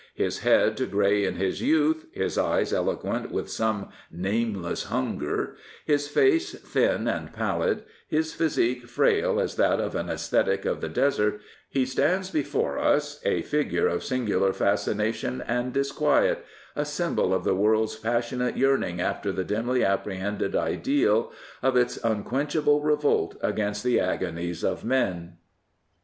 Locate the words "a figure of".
13.23-14.03